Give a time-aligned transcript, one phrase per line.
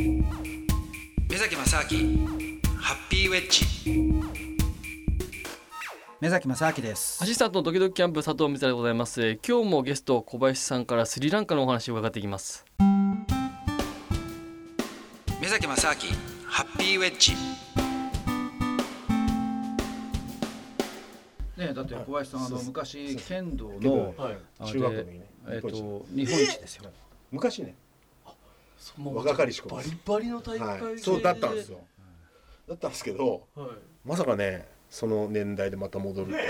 [0.00, 2.26] 目崎正明
[2.78, 3.66] ハッピーウェッジ。
[6.22, 7.22] 目崎正明です。
[7.22, 9.22] アシスタントのドキドキキャンプ佐藤光でございます。
[9.22, 12.64] えー今日もゲスト小林さんからスリランカのお話を伺っていきます。
[15.38, 15.94] 目崎正明
[16.46, 17.32] ハッピーウェッジ。
[21.58, 24.38] ねだって小林さんあの昔剣道のはい。
[24.60, 26.90] あ中学校のえっと日本一ですよ。
[27.30, 27.74] 昔ね
[29.04, 29.76] 若かりし頃。
[29.76, 31.78] バリバリの大会はい、でそうだったんですよ。
[32.68, 33.68] だったんですけどはい。
[34.04, 36.40] まさかねその年代でまた戻るって。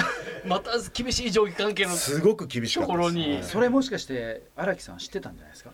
[0.46, 3.38] また厳しい上下関係のすごく厳しかったところに。
[3.38, 5.70] ですそれもしかして荒木さん知ってたんじゃないですか？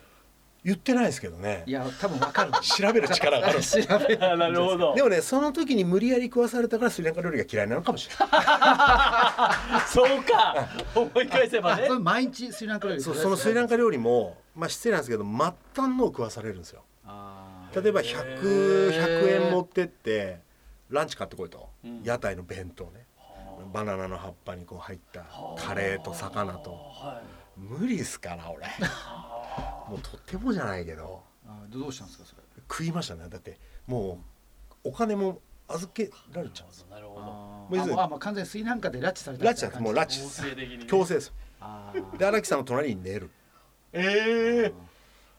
[0.65, 1.63] 言ってないですけどね。
[1.67, 2.53] いや多分わかる。
[2.63, 3.61] 調べる力がある。
[3.63, 3.77] 調
[4.09, 4.95] べなるほど。
[4.95, 8.29] でもねその時に無理やり食わされたからスリランカ料理が嫌いなのかもしれない。
[9.87, 10.67] そうか。
[10.95, 11.89] 思い返せばね。
[12.01, 13.03] 毎日スリランカ料理。
[13.03, 15.31] そうそのスリランカ料理もまあ失礼なんですけど末
[15.75, 16.83] 端のを食わされるんですよ。
[17.07, 20.41] あ例えばへ 100, ー100円持ってって
[20.91, 22.03] ランチ買ってこいと、うん。
[22.03, 23.07] 屋台の弁当ね。
[23.73, 25.25] バナナの葉っぱにこう入った
[25.57, 26.71] カレーと魚と。
[26.71, 27.23] は
[27.57, 28.67] 無理っすから俺。
[29.89, 31.23] もうとってもじゃないけど。
[31.69, 32.43] どうしたんですかそれ。
[32.69, 33.29] 食いましたね。
[33.29, 34.19] だっても
[34.85, 37.21] うお金も預けられちゃうんですなるほど。
[37.23, 40.87] あもうあもう完全にスリランカで拉致された拉致なんですもう拉致強制的にね。
[40.87, 41.33] 強制です。
[42.19, 43.31] で荒木さんの隣に寝る
[43.95, 44.73] ええ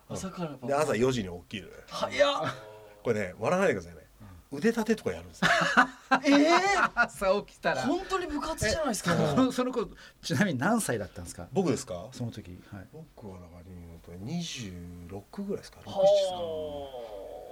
[0.08, 0.74] 朝からで。
[0.74, 1.72] 朝4時に起きる。
[1.88, 2.54] 早っ。
[3.02, 4.06] これね笑わないでくださいね。
[4.52, 5.48] 腕立てとかやるんですよ。
[6.24, 6.48] ええ
[6.94, 7.82] 朝起きたら。
[7.82, 9.14] 本当に部活じゃないですか。
[9.16, 9.88] その その子
[10.22, 11.48] ちなみに何歳だったんですか？
[11.52, 12.06] 僕ですか？
[12.12, 12.58] その時。
[12.72, 12.86] はい。
[12.92, 16.88] 僕はだから26ぐらいですか？6 7は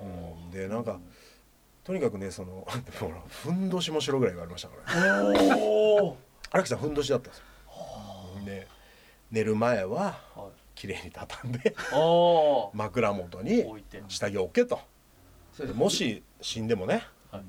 [0.03, 0.05] う
[0.49, 0.99] ん、でなんか
[1.85, 2.67] とにかくねその
[3.01, 5.35] ほらふんどしもしろぐらい言われましたから。
[6.51, 7.45] 荒木さんふんどしだったんですよ。
[8.45, 8.69] で
[9.31, 13.65] 寝る前ははい綺麗に畳んであ枕元に
[14.09, 14.81] 下着を置けと。
[15.75, 17.43] もし死んでもねはい。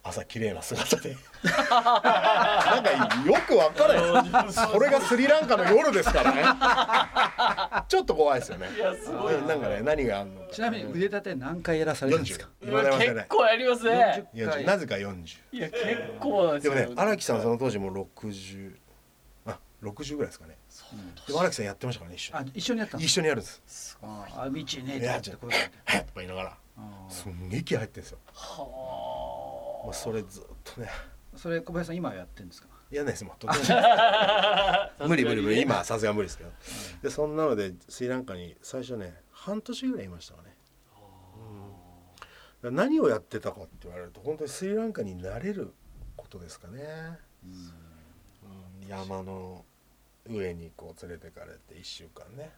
[0.00, 1.16] 朝綺麗な姿で。
[1.44, 2.90] なんか
[3.26, 4.52] よくわからない。
[4.52, 7.84] それがスリランカの夜ですからね。
[7.88, 8.68] ちょっと怖いですよね。
[8.74, 9.34] いやすごい。
[9.42, 10.46] なんかね何があるのか。
[10.50, 12.48] ちなみに腕立て何回やらされたんです40か。
[12.62, 14.30] 今では結構やりますね。
[14.34, 15.84] 40回40なぜか40いや結
[16.20, 16.74] 構なんですよ。
[16.74, 18.87] でもね荒木さんその当時も60あ
[19.82, 20.58] 60ぐらいですかね。
[21.26, 23.98] でも荒木さんやってましたからね一緒あ一緒にやった一緒にやるんです。
[23.98, 24.06] か。
[24.06, 26.58] あーあ道ねいやちょってことだ「へっ」とか言いながら。
[27.08, 28.18] すんげえ気合入ってるんですよ。
[28.32, 28.58] は
[29.84, 30.88] もうそれずっとね。
[31.36, 32.68] それ小林さん今はやってるんですか？
[32.90, 33.24] やんないです。
[33.24, 33.46] もう
[35.08, 35.60] 無理無理無理。
[35.62, 36.50] 今はさすが無理ですけど。
[37.02, 40.56] でそんなのでスリランカに最初ね半年ぐらいいましたかね、
[42.62, 45.72] 何をやってたかって言われると本当にスリランカになれる
[46.16, 49.64] ことですかね、うん、山の
[50.28, 52.50] 上にこう連れてかれて1週間ね。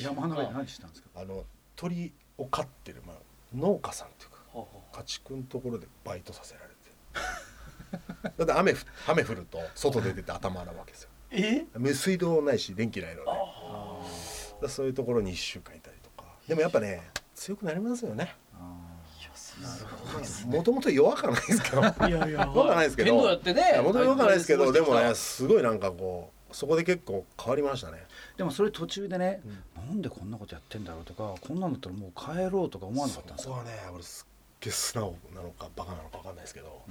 [0.00, 1.08] 山の上で何したんですか？
[1.16, 1.44] あの
[1.76, 3.16] 鳥を飼ってる、まあ、
[3.54, 6.74] 農家さんっていうかあは家畜のところでバイトさせられて。
[8.38, 11.10] だって雨ふ雨降ると外で出て頭洗うわけですよ。
[11.30, 11.66] え？
[11.94, 13.26] 水道ないし電気ないので。
[13.26, 13.38] だか
[14.62, 16.28] らそういうところに1週間いたりとか。
[16.48, 17.02] でもやっぱね
[17.34, 18.36] 強くなりますよね。
[20.46, 21.80] もともと弱かないですけど。
[21.80, 22.50] いやいや。
[22.54, 23.12] 弱かないですけど。
[23.12, 28.04] 剣道やってねもともと弱かないですけどでもねねすごいなんかこうそこで結構変わりましたね。
[28.36, 29.42] でもそれ途中でね、
[29.76, 33.54] なんでこんなことやってんだろうとかこんなんだったらもう帰ろうとか思わなかったんですか？
[33.54, 36.82] そこはね俺すっげえ素直なのかバカなのか分かんないですけど、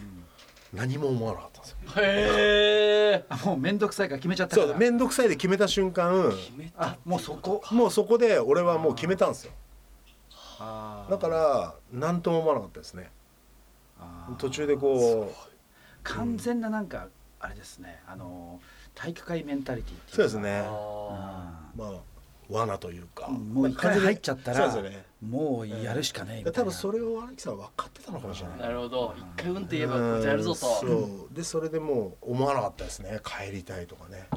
[0.73, 1.77] 何も思わなかったんですよ。
[2.03, 4.67] へえあもう面倒くさいから決めちゃったから。
[4.67, 6.33] そう面倒くさいで決めた瞬間
[6.77, 7.63] あもうそこ。
[7.71, 9.53] もうそこで俺はもう決めたんですよ。
[10.59, 13.09] だから何とも思わなかったですね。
[14.37, 15.53] 途中でこう。
[16.03, 17.07] 完全ななんか
[17.43, 17.99] あれですね。
[18.07, 18.61] あの
[18.95, 20.61] 体育会メンタリティっていうそうですね。
[20.65, 21.91] ああまあ
[22.49, 23.25] 罠というか。
[23.25, 25.05] ーもう一回入っちゃったらそうですよね。
[25.21, 26.59] もうやるしかねえみたいな。
[26.61, 28.57] 多分それを荒木さん分かってたのかもしれない。
[28.59, 29.13] ーなるほど。
[29.17, 30.67] 一回うんって言えばやるぞと。
[30.83, 31.35] うんそう。
[31.35, 33.19] でそれでもう思わなかったですね。
[33.25, 34.29] 帰りたいとかね。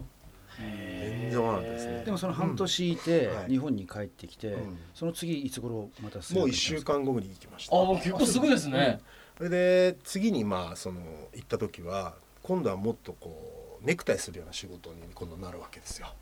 [0.58, 2.04] 全然思わなかったですね。
[2.04, 4.78] でもその半年いて日本に帰ってきて、うん。
[4.94, 7.76] その次いつ頃またもう1週間後に行きました。
[7.76, 8.98] あもう結構すぐですね。
[9.36, 11.00] それで次にまあその
[11.34, 12.14] 行った時は
[12.46, 16.14] 今度はもっとこうネクタイするような仕事に今度なるわけですよ。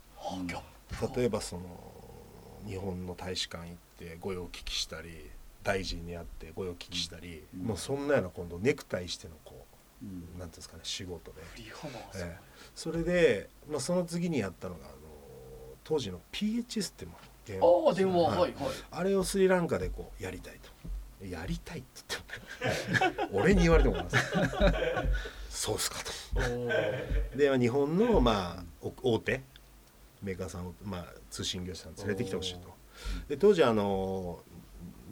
[1.15, 1.61] 例えばその
[2.65, 5.29] 日本の大使館行って御用聞きしたり
[5.63, 9.67] 大臣に会って御用聞きしたり、もうそんなような今度ネクタイしてのこ
[10.01, 10.11] う、うん。
[10.11, 11.37] なんていうんですかね仕事で、
[12.15, 12.37] ええ。
[12.73, 14.95] それで、まあ、その次にやったのがあの
[15.83, 17.11] 当時の PH システム
[17.45, 18.15] 電ああ電話。
[18.15, 18.39] はい。
[18.39, 18.73] はいはい。
[18.89, 24.07] あれをスリランカでこうやりたいとやりたいって言っても 俺に言われても困る。
[24.07, 24.41] んですよ
[25.55, 26.11] そうっすかと。
[27.37, 29.41] で日本のまあお大手
[30.21, 32.73] メーカーさんを、まあ、通信業者さん連れてきてほしいと。
[33.27, 34.43] で当時あの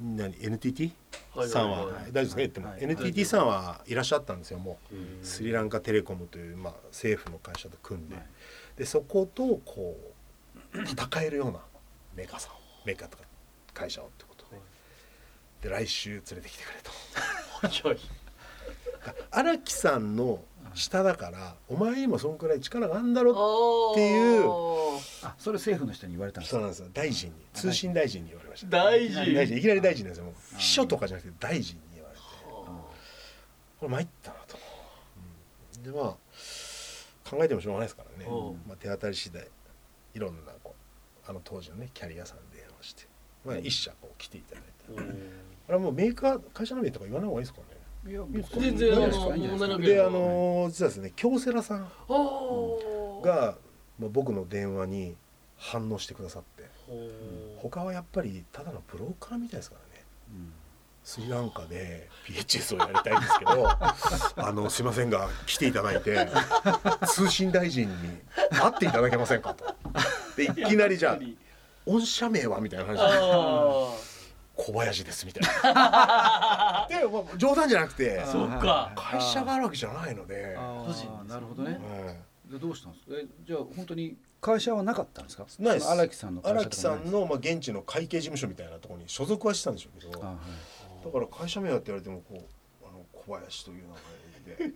[0.02, 0.92] 何 NTT
[1.36, 2.38] はいさんは、大丈夫ですか？
[2.38, 2.84] 言っても、はい。
[2.84, 5.26] NTT さんはいらっしゃったんですよもう。
[5.26, 8.26] スリランカテレコムという、まあ、政府の会社と組んで、はい。
[8.78, 9.98] でそことこ
[10.74, 11.60] う戦えるような
[12.16, 13.24] メーカーさんをメーカーとか
[13.74, 14.46] 会社をってこと
[15.62, 16.92] で、で来週連れてきてくれと。
[17.88, 18.00] はい
[19.32, 24.46] 荒木さんの下だからお前にもそんくらい力があるんだろっていう
[25.24, 26.58] あそれ政府の人に言われたんですか？
[26.58, 26.88] そうなんですよ。
[26.94, 28.68] 大臣に通信大臣に言われました。
[28.70, 29.34] 大臣。
[29.36, 32.22] 大臣いきなり大臣なんですよ秘書とかじゃなくて大臣に言われて。
[33.80, 34.58] これ参ったなと、
[35.78, 35.84] うん。
[35.84, 36.06] でまあ
[37.30, 38.62] 考えてもしょうがないですからね、うん。
[38.68, 39.48] まあ、手当たり次第
[40.16, 40.76] いろんなこ
[41.28, 43.08] うあの当時のねキャリアさんに電話して、
[43.46, 44.70] まあ、一社こう来ていただいて、
[45.68, 47.66] あれはもうメーカー会社の名とか言わない方がいいですかね
[48.06, 48.22] いや
[48.60, 51.88] 全然問題なくであの実はですね京セラさんが
[53.24, 53.56] が、
[53.98, 55.16] まあ、僕の電話に
[55.58, 56.64] 反応してくださって。
[57.58, 60.04] 他はやっぱりただのブローカーみたいですからね。
[60.32, 60.54] うん。
[61.04, 63.96] スリランカで PHS をやりたいんですけど あ
[64.54, 66.30] のすいませんが来ていただいて
[67.08, 67.96] 通信大臣に
[68.52, 69.66] 会っていただけませんかと。
[70.38, 71.20] でいきなりじゃあ
[71.86, 72.62] 御社名は？
[72.62, 72.98] みたいな話
[74.66, 76.88] 小林ですみたいな。
[76.90, 78.92] で、まあ、冗談じゃなくてあそっか。
[78.96, 81.72] 会社があるわけじゃないので、あ個人ーなるほどね。
[81.72, 82.52] はい。
[82.52, 83.16] でどうしたんですか？
[83.20, 85.46] えじゃあ本当に会社はなかったんですか？
[85.60, 85.90] ないです。
[85.90, 90.36] 荒木さんの会社荒木さんのの、まあ、現地の会計事務所みたいなところに所属はしてたんでしょうけどあ、はい
[91.06, 92.36] だから会社名はって言われてもこ
[92.82, 93.94] うあの小林という名
[94.56, 94.74] 前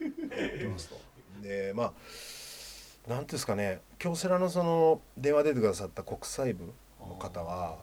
[1.42, 1.68] で。
[1.70, 3.80] でまあなんていうんですかね。
[3.98, 6.66] 京セラのその電話出てくださった国際部
[7.00, 7.78] の方は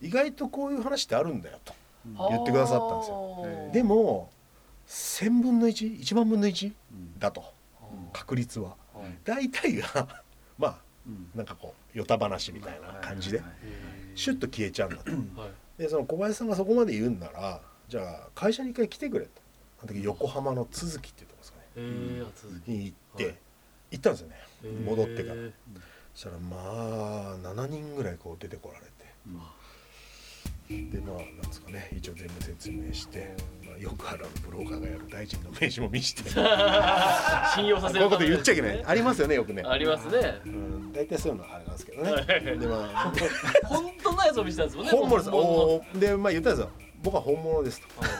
[0.00, 1.74] 意外とこういう話ってあるんだよと
[2.30, 3.44] 言ってくださったんですよ。
[3.46, 4.30] えでも
[4.88, 7.18] 1,000分の11万分の1うん。
[7.18, 7.44] だと
[8.12, 8.70] 確率は。
[8.94, 10.08] はい大体が
[10.58, 11.30] まあうん。
[11.34, 13.42] なんかこう与太話みたいな感じで
[14.14, 15.10] シュッと消えちゃうんだと。
[15.40, 15.50] はい。
[15.82, 19.30] でその小林さんがそこまで言うんならじゃあ会社に一回来てくれと。
[19.82, 21.64] あの時横浜の都築っていうとこですかね。
[21.76, 23.36] えーあ続きに行って、はい。
[23.92, 24.36] 行ったんですよね。
[24.64, 24.80] えー。
[24.84, 25.36] 戻ってから。
[26.14, 28.90] そしたらまあ7人ぐらいこう出てこられて
[30.70, 33.34] でまあなんですかね一応全部説明して、
[33.66, 36.22] まあ、よくあるブローカーがやる大臣の名刺も見して。
[36.22, 36.28] こ
[37.54, 38.84] 信用させるういうこと言っちゃいけない。
[38.84, 39.62] ありますよねよくね。
[39.66, 40.40] ありますね。
[40.46, 42.56] うん大体そういうのはあれなんですけどね。
[42.56, 43.12] でまあ。
[43.66, 45.98] 本当のやつを見せたんですもんね本物ですおー。
[45.98, 46.70] でまあ言ったんですよ。
[47.02, 48.00] 僕は本物ですと。
[48.00, 48.10] はい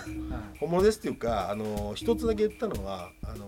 [0.59, 3.47] 本物ですっていうかあの一つだけ言ったのはあの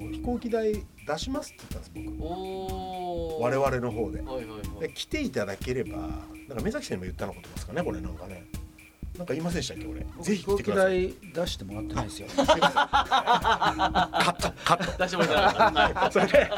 [0.00, 0.72] 飛行機代
[1.06, 3.42] 出しますって言ったんです僕。
[3.42, 4.20] 我々の方で。
[4.20, 4.80] はいはいはい。
[4.80, 8.46] で来ていただければなんか目崎さんにも言ったのことですかねこれなんかね。
[9.16, 11.14] なんか言いませんでしたっけ俺ぜひ来てください。
[11.32, 12.28] 出してもらってないですよ。
[12.34, 15.04] カットカット。
[15.04, 16.12] 出してもらったはい。
[16.12, 16.50] それで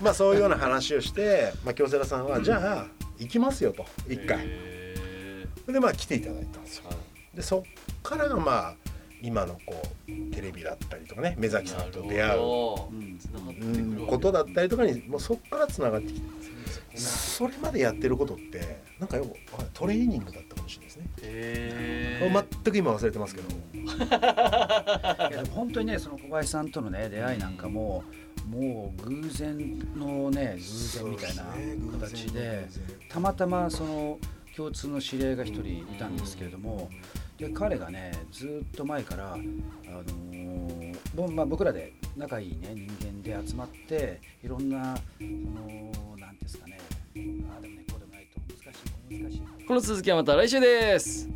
[0.00, 2.86] まあそういうような話をして、まあ、京セラさんはじゃあ
[3.18, 3.84] 行きますよと。
[4.08, 4.38] 一回。
[4.46, 6.84] へでまあ来ていただいたんですよ。
[7.34, 7.62] でそっ
[8.04, 8.74] からがまあ
[9.22, 9.74] 今のこ
[10.08, 16.40] うテレビだったりとかね目崎さんと出会ううんことだったりとかにもうそこからつながってきて
[16.96, 19.36] それまでやってることってなんかよく
[19.72, 23.48] トレーニングだったかもしれないですね、へ全く今忘れてますけど。
[23.80, 23.86] い
[25.32, 28.04] やでも本当にねその小林さんとのね出会いなんかも
[28.48, 31.44] もう偶然のね偶然みたいな
[32.00, 32.68] 形で
[33.08, 34.18] たまたまその
[34.56, 36.90] 共通の知り合いが一人いたんですけれども
[37.40, 46.78] で彼がねずっと前から、あのーぼまあ、僕らで仲いいね人間で集まっていろんなそのなんてんですかね
[47.50, 48.78] ああでもねこうでもないと難し
[49.10, 49.66] い難しい。
[49.66, 51.30] この続きはまた来週です